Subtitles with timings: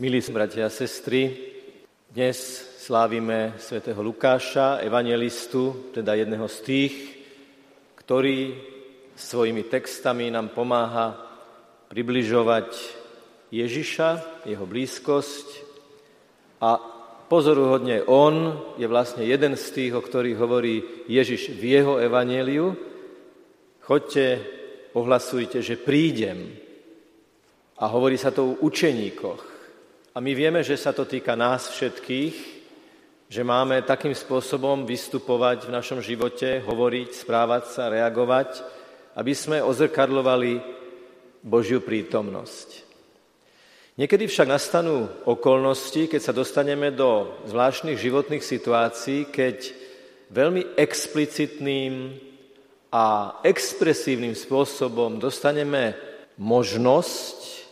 [0.00, 1.28] Milí bratia a sestry,
[2.08, 2.40] dnes
[2.80, 6.94] slávime svätého Lukáša, evangelistu, teda jedného z tých,
[8.00, 8.56] ktorý
[9.12, 11.20] svojimi textami nám pomáha
[11.92, 12.80] približovať
[13.52, 15.68] Ježiša, jeho blízkosť
[16.64, 16.80] a
[17.28, 20.80] pozoruhodne on je vlastne jeden z tých, o ktorých hovorí
[21.12, 22.72] Ježiš v jeho evaneliu.
[23.84, 24.48] Choďte,
[24.96, 26.56] ohlasujte, že prídem,
[27.76, 29.49] a hovorí sa to o učeníkoch.
[30.10, 32.34] A my vieme, že sa to týka nás všetkých,
[33.30, 38.58] že máme takým spôsobom vystupovať v našom živote, hovoriť, správať sa, reagovať,
[39.14, 40.58] aby sme ozrkadlovali
[41.46, 42.90] Božiu prítomnosť.
[44.02, 49.70] Niekedy však nastanú okolnosti, keď sa dostaneme do zvláštnych životných situácií, keď
[50.34, 52.18] veľmi explicitným
[52.90, 55.94] a expresívnym spôsobom dostaneme
[56.34, 57.62] možnosť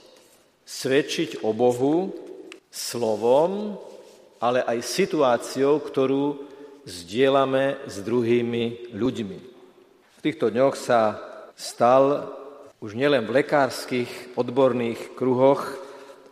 [0.63, 2.28] svedčiť o Bohu
[2.71, 3.77] slovom,
[4.39, 6.47] ale aj situáciou, ktorú
[6.87, 9.39] zdieľame s druhými ľuďmi.
[10.19, 11.01] V týchto dňoch sa
[11.59, 12.33] stal
[12.79, 15.67] už nielen v lekárskych odborných kruhoch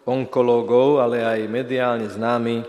[0.06, 2.62] onkológov, ale aj mediálne známy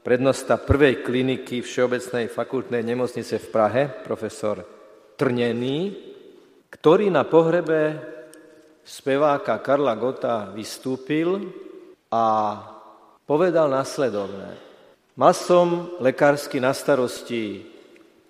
[0.00, 4.64] prednosta prvej kliniky Všeobecnej fakultnej nemocnice v Prahe, profesor
[5.14, 5.94] Trnený,
[6.72, 8.00] ktorý na pohrebe
[8.82, 11.52] speváka Karla Gota vystúpil
[12.10, 12.24] a
[13.26, 14.58] povedal nasledovné.
[15.12, 17.62] Mal som lekársky na starosti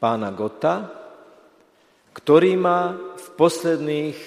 [0.03, 0.91] pána Gota,
[2.13, 4.19] ktorý ma v posledných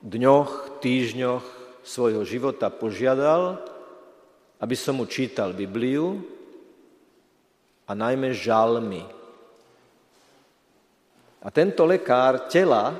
[0.00, 1.44] dňoch, týždňoch
[1.84, 3.60] svojho života požiadal,
[4.62, 6.24] aby som mu čítal Bibliu
[7.84, 9.04] a najmä žalmy.
[11.44, 12.96] A tento lekár tela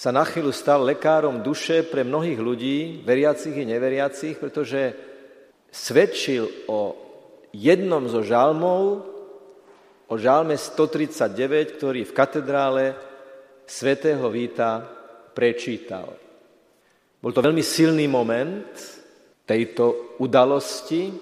[0.00, 4.96] sa na chvíľu stal lekárom duše pre mnohých ľudí, veriacich i neveriacich, pretože
[5.68, 6.96] svedčil o
[7.52, 9.04] jednom zo žalmov,
[10.08, 12.84] o žalme 139, ktorý v katedrále
[13.68, 14.80] svätého Víta
[15.36, 16.16] prečítal.
[17.20, 18.72] Bol to veľmi silný moment
[19.44, 21.12] tejto udalosti,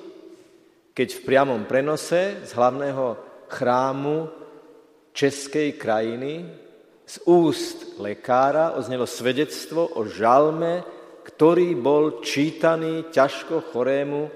[0.95, 3.19] keď v priamom prenose z hlavného
[3.51, 4.31] chrámu
[5.11, 6.47] českej krajiny
[7.09, 10.85] z úst lekára oznelo svedectvo o žalme,
[11.25, 14.29] ktorý bol čítaný ťažko chorému,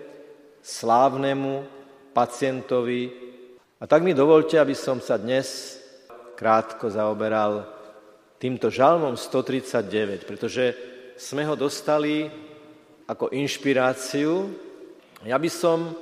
[0.64, 1.68] slávnemu
[2.16, 3.12] pacientovi.
[3.76, 5.76] A tak mi dovolte, aby som sa dnes
[6.32, 7.68] krátko zaoberal
[8.40, 10.72] týmto žalmom 139, pretože
[11.20, 12.24] sme ho dostali
[13.04, 14.48] ako inšpiráciu.
[15.28, 15.92] Ja by som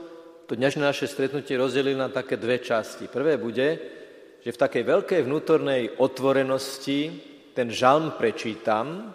[0.47, 3.11] to dnešné naše stretnutie rozdelil na také dve časti.
[3.11, 3.99] Prvé bude,
[4.41, 7.12] že v takej veľkej vnútornej otvorenosti
[7.53, 9.12] ten žalm prečítam,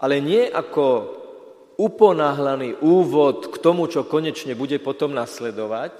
[0.00, 0.86] ale nie ako
[1.76, 5.92] uponáhlaný úvod k tomu, čo konečne bude potom nasledovať,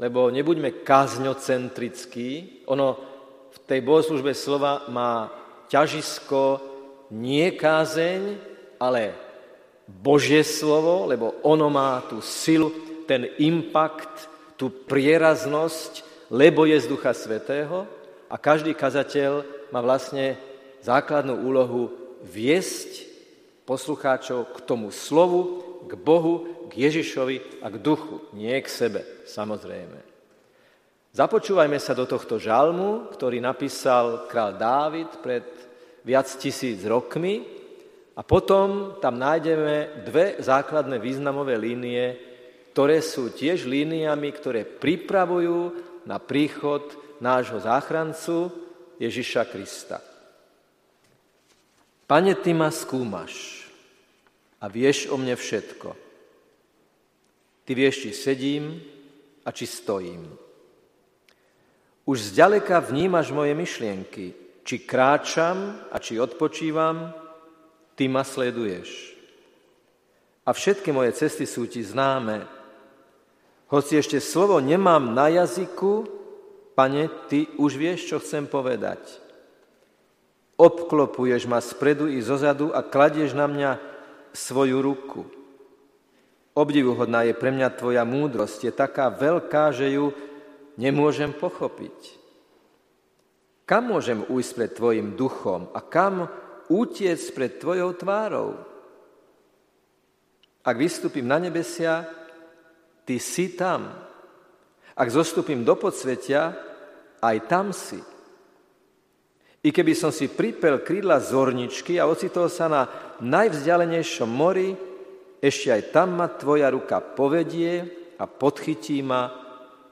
[0.00, 2.62] lebo nebuďme kázňocentrickí.
[2.72, 2.88] Ono
[3.50, 5.28] v tej bohoslužbe slova má
[5.68, 6.60] ťažisko
[7.12, 8.22] nie kázeň,
[8.80, 9.12] ale
[9.90, 12.70] Božie slovo, lebo ono má tú silu,
[13.04, 17.84] ten impact, tú prieraznosť, lebo je z Ducha Svetého
[18.30, 19.42] a každý kazateľ
[19.74, 20.38] má vlastne
[20.80, 21.90] základnú úlohu
[22.22, 23.10] viesť
[23.66, 29.98] poslucháčov k tomu slovu, k Bohu, k Ježišovi a k duchu, nie k sebe, samozrejme.
[31.10, 35.42] Započúvajme sa do tohto žalmu, ktorý napísal král Dávid pred
[36.06, 37.42] viac tisíc rokmi
[38.14, 42.14] a potom tam nájdeme dve základné významové línie,
[42.70, 46.82] ktoré sú tiež líniami, ktoré pripravujú na príchod
[47.20, 48.52] nášho záchrancu
[49.00, 49.98] Ježiša Krista.
[52.10, 53.64] Pane, Ty ma skúmaš
[54.58, 55.94] a vieš o mne všetko.
[57.64, 58.82] Ty vieš, či sedím
[59.46, 60.26] a či stojím.
[62.02, 64.34] Už zďaleka vnímaš moje myšlienky,
[64.66, 67.14] či kráčam a či odpočívam,
[67.94, 69.14] Ty ma sleduješ.
[70.42, 72.59] A všetky moje cesty sú Ti známe,
[73.70, 76.04] hoci ešte slovo nemám na jazyku,
[76.74, 78.98] pane, ty už vieš, čo chcem povedať.
[80.58, 83.70] Obklopuješ ma spredu i zozadu a kladieš na mňa
[84.34, 85.24] svoju ruku.
[86.50, 90.12] Obdivuhodná je pre mňa tvoja múdrosť, je taká veľká, že ju
[90.74, 92.18] nemôžem pochopiť.
[93.64, 96.26] Kam môžem ujsť pred tvojim duchom a kam
[96.66, 98.58] utiec pred tvojou tvárou?
[100.66, 102.04] Ak vystúpim na nebesia,
[103.10, 103.90] Ty si tam.
[104.94, 106.54] Ak zostupím do podsvetia,
[107.18, 107.98] aj tam si.
[109.66, 112.86] I keby som si pripel krídla zorničky a ocitol sa na
[113.18, 114.78] najvzdialenejšom mori,
[115.42, 117.82] ešte aj tam ma tvoja ruka povedie
[118.14, 119.26] a podchytí ma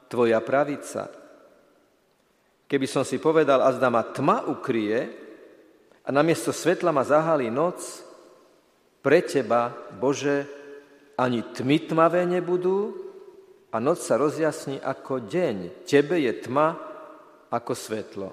[0.07, 1.11] tvoja pravica.
[2.71, 5.11] Keby som si povedal, a zda ma tma ukrie
[6.07, 7.83] a namiesto svetla ma zahalí noc,
[9.03, 10.47] pre teba, Bože,
[11.19, 13.08] ani tmy tmavé nebudú
[13.69, 15.85] a noc sa rozjasní ako deň.
[15.85, 16.73] Tebe je tma
[17.53, 18.29] ako svetlo.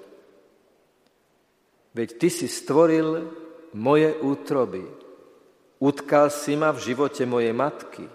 [1.93, 3.25] Veď Ty si stvoril
[3.77, 4.85] moje útroby.
[5.77, 8.05] Utkal si ma v živote mojej matky.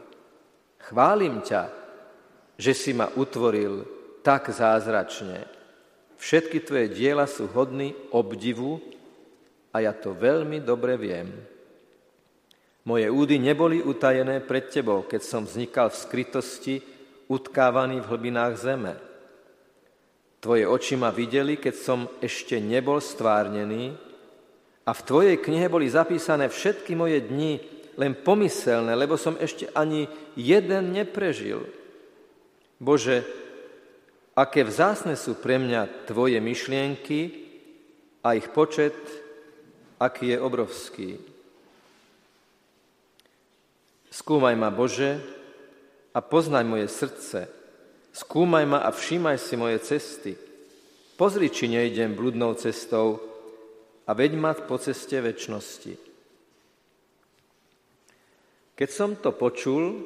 [0.83, 1.71] Chválim ťa,
[2.59, 3.87] že si ma utvoril
[4.27, 5.47] tak zázračne.
[6.19, 8.79] Všetky tvoje diela sú hodný obdivu
[9.75, 11.31] a ja to veľmi dobre viem.
[12.83, 16.75] Moje údy neboli utajené pred tebou, keď som vznikal v skrytosti,
[17.32, 18.93] utkávaný v hlbinách zeme.
[20.44, 23.96] Tvoje oči ma videli, keď som ešte nebol stvárnený
[24.84, 27.62] a v Tvojej knihe boli zapísané všetky moje dni,
[27.96, 31.64] len pomyselné, lebo som ešte ani jeden neprežil.
[32.82, 33.23] Bože,
[34.35, 37.20] aké vzácne sú pre mňa Tvoje myšlienky
[38.26, 38.96] a ich počet,
[40.02, 41.11] aký je obrovský.
[44.11, 45.23] Skúmaj ma, Bože,
[46.12, 47.62] a poznaj moje srdce,
[48.12, 50.37] Skúmaj ma a všímaj si moje cesty.
[51.17, 53.25] Pozri, či nejdem bludnou cestou
[54.05, 55.97] a veď ma po ceste väčšnosti.
[58.76, 60.05] Keď som to počul,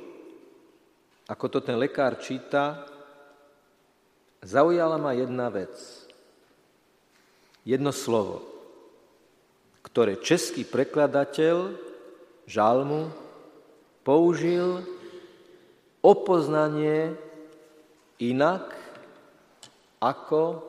[1.26, 2.86] ako to ten lekár číta,
[4.46, 5.74] zaujala ma jedna vec.
[7.66, 8.46] Jedno slovo,
[9.82, 11.74] ktoré český prekladateľ
[12.46, 13.10] žalmu
[14.06, 14.86] použil
[16.06, 17.18] opoznanie
[18.22, 18.70] inak
[19.98, 20.62] ako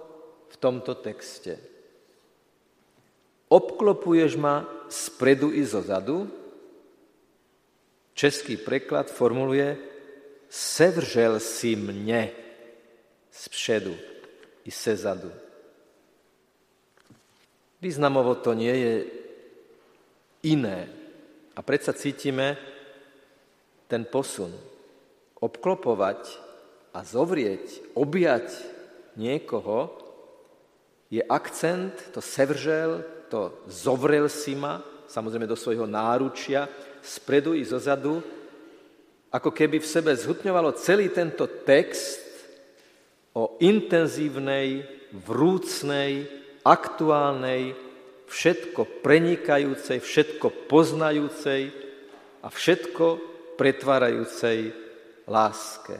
[0.50, 1.62] v tomto texte.
[3.46, 6.26] Obklopuješ ma spredu i zo zadu.
[8.18, 9.78] Český preklad formuluje
[10.50, 12.34] sevržel si mne
[13.30, 13.94] spředu
[14.66, 15.30] i se zadu.
[17.78, 18.94] Významovo to nie je
[20.50, 20.90] iné.
[21.54, 22.58] A predsa cítime
[23.86, 24.50] ten posun.
[25.38, 26.22] Obklopovať
[26.94, 28.50] a zovrieť, objať
[29.18, 29.94] niekoho,
[31.08, 36.68] je akcent, to sevržel, to zovrel si ma, samozrejme do svojho náručia,
[37.00, 38.20] spredu i zozadu,
[39.32, 42.24] ako keby v sebe zhutňovalo celý tento text
[43.36, 46.26] o intenzívnej, vrúcnej,
[46.66, 47.76] aktuálnej,
[48.28, 51.72] všetko prenikajúcej, všetko poznajúcej
[52.44, 53.06] a všetko
[53.56, 54.87] pretvárajúcej
[55.28, 56.00] láske.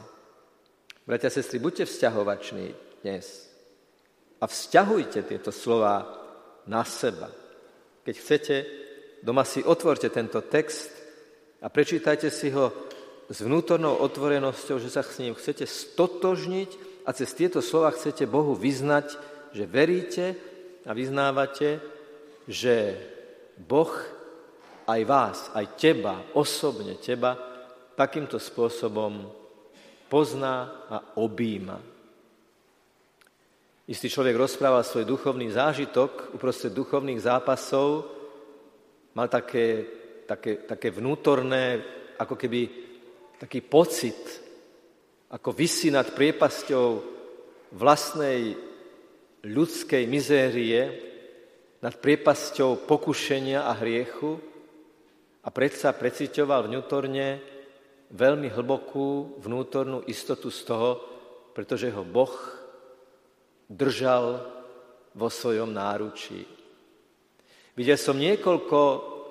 [1.08, 3.48] Bratia sestry, buďte vzťahovační dnes
[4.40, 6.04] a vzťahujte tieto slova
[6.68, 7.32] na seba.
[8.04, 8.56] Keď chcete,
[9.24, 10.92] doma si otvorte tento text
[11.64, 12.72] a prečítajte si ho
[13.28, 18.56] s vnútornou otvorenosťou, že sa s ním chcete stotožniť a cez tieto slova chcete Bohu
[18.56, 19.16] vyznať,
[19.52, 20.36] že veríte
[20.88, 21.80] a vyznávate,
[22.48, 22.96] že
[23.60, 23.92] Boh
[24.88, 27.47] aj vás, aj teba, osobne teba,
[27.98, 29.26] takýmto spôsobom
[30.06, 31.82] pozná a objíma.
[33.90, 38.06] Istý človek rozprával svoj duchovný zážitok uprostred duchovných zápasov,
[39.18, 39.88] mal také,
[40.30, 41.82] také, také vnútorné,
[42.22, 42.62] ako keby
[43.42, 44.20] taký pocit,
[45.34, 46.88] ako vysí nad priepasťou
[47.74, 48.54] vlastnej
[49.42, 50.82] ľudskej mizérie,
[51.82, 54.38] nad priepasťou pokušenia a hriechu
[55.42, 57.57] a predsa precitoval vnútorne,
[58.12, 60.90] veľmi hlbokú vnútornú istotu z toho,
[61.52, 62.32] pretože ho Boh
[63.68, 64.46] držal
[65.18, 66.46] vo svojom náručí.
[67.76, 68.80] Videl som niekoľko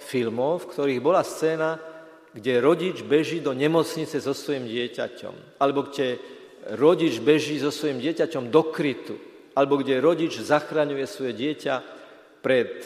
[0.02, 1.80] filmov, v ktorých bola scéna,
[2.36, 6.20] kde rodič beží do nemocnice so svojím dieťaťom, alebo kde
[6.76, 9.16] rodič beží so svojím dieťaťom do krytu,
[9.56, 11.74] alebo kde rodič zachraňuje svoje dieťa
[12.44, 12.84] pred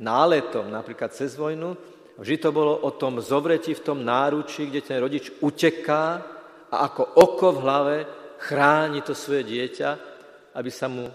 [0.00, 1.76] náletom, napríklad cez vojnu,
[2.18, 6.18] Vždy to bolo o tom zovretí v tom náručí, kde ten rodič uteká
[6.66, 7.96] a ako oko v hlave
[8.42, 9.90] chráni to svoje dieťa,
[10.58, 11.06] aby sa mu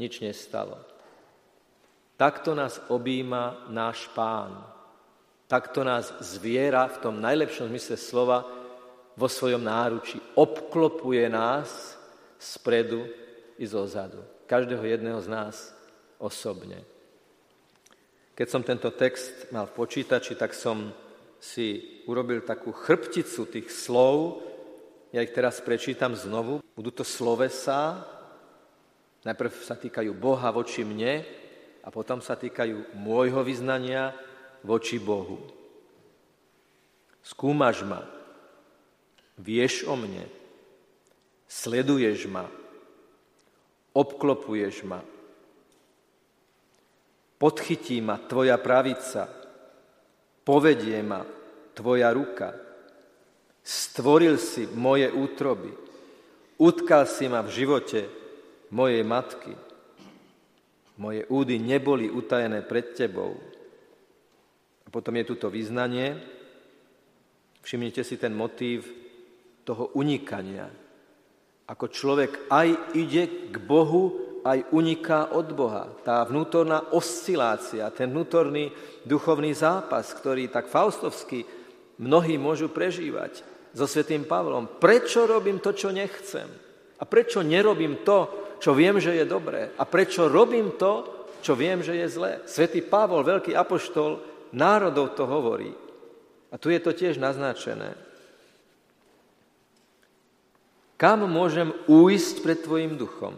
[0.00, 0.80] nič nestalo.
[2.16, 4.64] Takto nás objíma náš pán.
[5.44, 8.48] Takto nás zviera v tom najlepšom zmysle slova
[9.12, 10.16] vo svojom náručí.
[10.34, 12.00] Obklopuje nás
[12.40, 13.04] spredu
[13.60, 14.24] i zozadu.
[14.48, 15.56] Každého jedného z nás
[16.16, 16.95] osobne.
[18.36, 20.92] Keď som tento text mal v počítači, tak som
[21.40, 24.44] si urobil takú chrbticu tých slov.
[25.08, 26.60] Ja ich teraz prečítam znovu.
[26.76, 28.04] Budú to slovesa.
[29.24, 31.24] Najprv sa týkajú Boha voči mne
[31.80, 34.12] a potom sa týkajú môjho vyznania
[34.60, 35.40] voči Bohu.
[37.24, 38.04] skúmaš ma,
[39.40, 40.28] vieš o mne,
[41.48, 42.46] sleduješ ma,
[43.96, 45.02] obklopuješ ma,
[47.36, 49.28] podchytí ma tvoja pravica,
[50.44, 51.20] povedie ma
[51.76, 52.56] tvoja ruka,
[53.60, 55.68] stvoril si moje útroby,
[56.56, 58.00] utkal si ma v živote
[58.72, 59.52] mojej matky,
[60.96, 63.36] moje údy neboli utajené pred tebou.
[64.86, 66.16] A potom je tu to vyznanie,
[67.60, 68.88] všimnite si ten motív
[69.66, 70.70] toho unikania.
[71.66, 75.90] Ako človek aj ide k Bohu, aj uniká od Boha.
[76.06, 78.70] Tá vnútorná oscilácia, ten vnútorný
[79.02, 81.42] duchovný zápas, ktorý tak faustovsky
[81.98, 83.42] mnohí môžu prežívať
[83.74, 84.78] so svetým Pavlom.
[84.78, 86.46] Prečo robím to, čo nechcem?
[86.96, 89.74] A prečo nerobím to, čo viem, že je dobré.
[89.76, 92.32] A prečo robím to, čo viem, že je zlé.
[92.48, 94.22] Svetý Pavol, veľký apoštol,
[94.56, 95.70] národov to hovorí.
[96.48, 97.92] A tu je to tiež naznačené.
[100.96, 103.36] Kam môžem újsť pred tvojim duchom?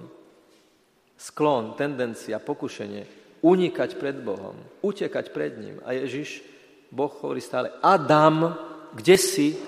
[1.18, 3.02] Sklon, tendencia, pokušenie,
[3.42, 4.54] unikať pred Bohom,
[4.86, 5.82] utekať pred ním.
[5.82, 6.46] A Ježiš,
[6.94, 8.54] Boh hovorí stále, Adam,
[8.94, 9.58] kde si?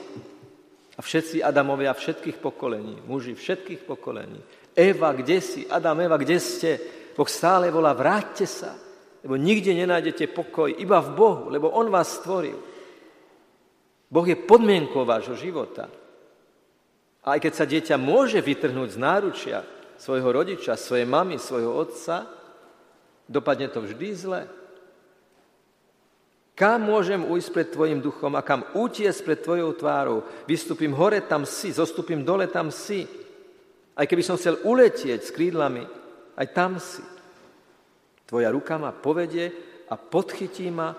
[0.94, 4.38] A všetci Adamovia všetkých pokolení, muži všetkých pokolení,
[4.78, 5.66] Eva, kde si?
[5.66, 6.70] Adam, Eva, kde ste?
[7.18, 8.72] Boh stále volá, vráťte sa,
[9.20, 12.56] lebo nikde nenájdete pokoj, iba v Bohu, lebo On vás stvoril.
[14.10, 15.90] Boh je podmienkou vášho života.
[17.20, 19.58] A aj keď sa dieťa môže vytrhnúť z náručia
[20.00, 22.24] svojho rodiča, svojej mamy, svojho otca,
[23.28, 24.42] dopadne to vždy zle.
[26.56, 30.24] Kam môžem ujsť pred Tvojim duchom a kam utiesť pred Tvojou tvárou?
[30.48, 33.04] Vystúpim hore, tam si, zostupím dole, tam si.
[33.96, 35.84] Aj keby som chcel uletieť s krídlami,
[36.36, 37.04] aj tam si.
[38.24, 39.52] Tvoja ruka ma povedie
[39.88, 40.92] a podchytí ma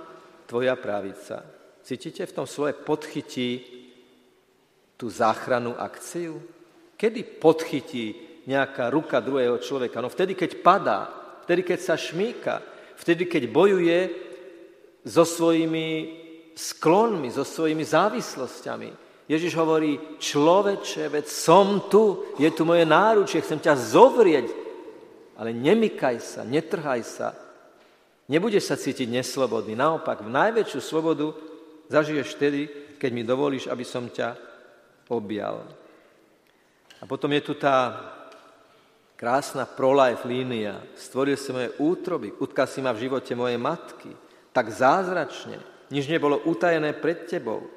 [0.46, 1.46] tvoja pravica.
[1.82, 3.50] Cítite v tom slove podchytí
[4.98, 6.42] tú záchranu akciu?
[6.98, 10.02] Kedy podchytí nejaká ruka druhého človeka?
[10.02, 11.00] No vtedy, keď padá,
[11.46, 12.62] vtedy, keď sa šmíka,
[12.98, 14.00] vtedy, keď bojuje
[15.06, 16.20] so svojimi
[16.54, 18.90] sklonmi, so svojimi závislosťami,
[19.32, 24.52] Ježiš hovorí, človeče, veď som tu, je tu moje náručie, chcem ťa zovrieť,
[25.40, 27.32] ale nemykaj sa, netrhaj sa,
[28.28, 29.72] nebudeš sa cítiť neslobodný.
[29.72, 31.32] Naopak, v najväčšiu slobodu
[31.88, 32.62] zažiješ vtedy,
[33.00, 34.36] keď mi dovolíš, aby som ťa
[35.08, 35.64] objal.
[37.00, 37.98] A potom je tu tá
[39.22, 40.82] krásna pro-life línia.
[40.98, 44.10] Stvoril si moje útroby, utkal si ma v živote mojej matky.
[44.50, 45.62] Tak zázračne,
[45.94, 47.70] nič nebolo utajené pred tebou.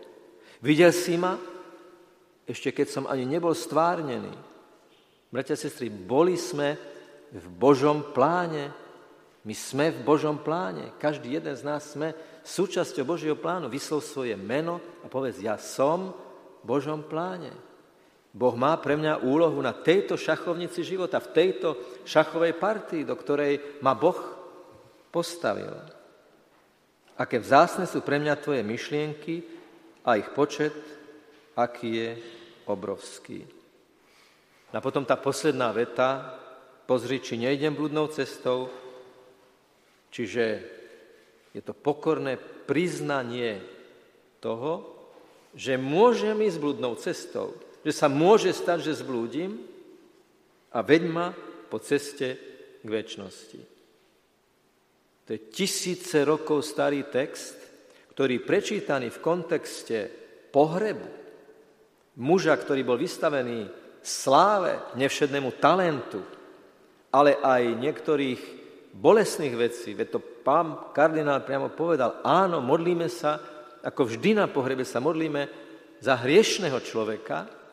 [0.64, 1.36] Videl si ma,
[2.48, 4.32] ešte keď som ani nebol stvárnený.
[5.28, 6.80] Bratia sestry, boli sme
[7.28, 8.72] v Božom pláne.
[9.44, 10.96] My sme v Božom pláne.
[10.96, 13.68] Každý jeden z nás sme súčasťou Božieho plánu.
[13.68, 16.16] Vyslov svoje meno a povedz, ja som
[16.64, 17.52] v Božom pláne.
[18.34, 23.78] Boh má pre mňa úlohu na tejto šachovnici života, v tejto šachovej partii, do ktorej
[23.78, 24.18] ma Boh
[25.14, 25.70] postavil.
[27.14, 29.54] Aké vzácne sú pre mňa tvoje myšlienky,
[30.04, 30.76] a ich počet,
[31.56, 32.10] aký je
[32.68, 33.40] obrovský.
[34.74, 36.36] A potom tá posledná veta,
[36.84, 38.68] pozri, či nejdem blúdnou cestou,
[40.12, 40.44] čiže
[41.54, 42.36] je to pokorné
[42.68, 43.62] priznanie
[44.42, 44.92] toho,
[45.54, 49.60] že môžem ísť blúdnou cestou, že sa môže stať, že zblúdim
[50.72, 51.36] a veď ma
[51.68, 52.40] po ceste
[52.80, 53.60] k väčšnosti.
[55.24, 57.56] To je tisíce rokov starý text,
[58.12, 59.98] ktorý prečítaný v kontexte
[60.52, 61.08] pohrebu,
[62.20, 63.68] muža, ktorý bol vystavený
[64.04, 66.20] sláve, nevšednému talentu,
[67.08, 68.40] ale aj niektorých
[68.94, 73.40] bolesných vecí, veď to pán kardinál priamo povedal, áno, modlíme sa,
[73.82, 75.42] ako vždy na pohrebe sa modlíme
[75.98, 77.63] za hriešného človeka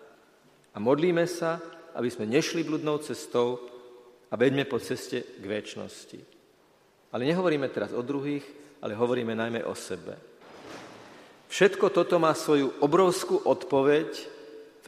[0.71, 1.59] a modlíme sa,
[1.95, 3.59] aby sme nešli bludnou cestou
[4.31, 6.19] a veďme po ceste k väčšnosti.
[7.11, 8.43] Ale nehovoríme teraz o druhých,
[8.79, 10.15] ale hovoríme najmä o sebe.
[11.51, 14.09] Všetko toto má svoju obrovskú odpoveď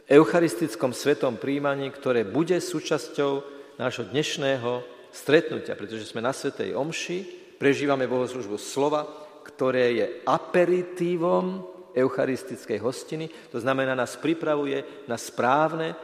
[0.16, 3.44] eucharistickom svetom príjmaní, ktoré bude súčasťou
[3.76, 4.80] nášho dnešného
[5.12, 7.18] stretnutia, pretože sme na Svetej Omši,
[7.60, 9.04] prežívame bohoslužbu slova,
[9.44, 15.94] ktoré je aperitívom eucharistickej hostiny, to znamená, nás pripravuje na správne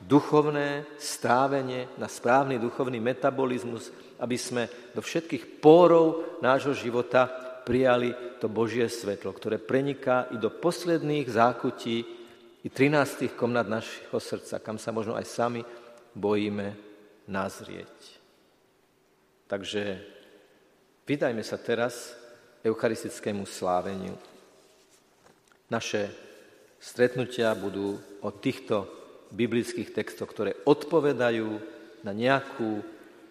[0.00, 7.28] duchovné strávenie, na správny duchovný metabolizmus, aby sme do všetkých pórov nášho života
[7.64, 11.96] prijali to Božie svetlo, ktoré preniká i do posledných zákutí
[12.64, 15.60] i 13 komnat našeho srdca, kam sa možno aj sami
[16.12, 16.76] bojíme
[17.28, 18.20] nazrieť.
[19.48, 20.00] Takže
[21.04, 22.16] vydajme sa teraz
[22.64, 24.16] eucharistickému sláveniu.
[25.72, 26.12] Naše
[26.76, 28.84] stretnutia budú o týchto
[29.32, 31.56] biblických textoch, ktoré odpovedajú
[32.04, 32.84] na nejakú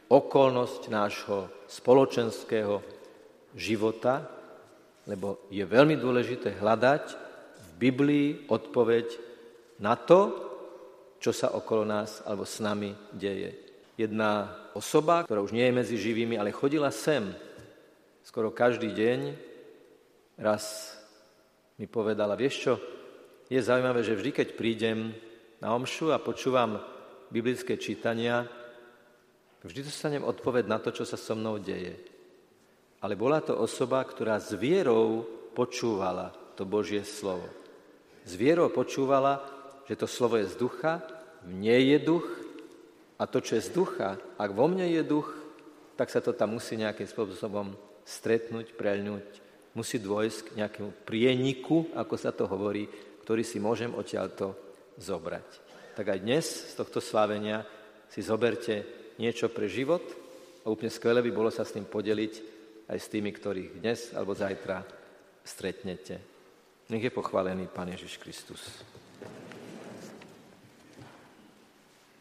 [0.10, 2.82] okolnosť nášho spoločenského
[3.54, 4.26] života,
[5.06, 7.06] lebo je veľmi dôležité hľadať
[7.58, 9.08] v Biblii odpoveď
[9.82, 10.34] na to,
[11.22, 13.56] čo sa okolo nás alebo s nami deje.
[13.94, 17.30] Jedna osoba, ktorá už nie je medzi živými, ale chodila sem
[18.26, 19.20] skoro každý deň,
[20.42, 20.98] raz
[21.78, 22.74] mi povedala, vieš čo,
[23.50, 25.14] je zaujímavé, že vždy, keď prídem
[25.62, 26.82] na omšu a počúvam
[27.30, 28.46] biblické čítania,
[29.64, 31.96] vždy dostanem odpoveď na to, čo sa so mnou deje.
[33.04, 37.46] Ale bola to osoba, ktorá s vierou počúvala to Božie slovo.
[38.24, 39.44] S vierou počúvala,
[39.84, 41.04] že to slovo je z ducha,
[41.44, 42.28] v nej je duch
[43.20, 45.28] a to, čo je z ducha, ak vo mne je duch,
[46.00, 47.76] tak sa to tam musí nejakým spôsobom
[48.08, 49.28] stretnúť, preľnúť,
[49.74, 52.86] musí dôjsť k nejakému prieniku, ako sa to hovorí,
[53.26, 54.54] ktorý si môžem odtiaľto
[54.98, 55.48] zobrať.
[55.94, 57.66] Tak aj dnes z tohto slávenia
[58.10, 58.86] si zoberte
[59.18, 60.02] niečo pre život
[60.66, 62.34] a úplne skvelé by bolo sa s tým podeliť
[62.90, 64.86] aj s tými, ktorých dnes alebo zajtra
[65.44, 66.16] stretnete.
[66.90, 68.84] Nech je pochválený Pán Ježiš Kristus.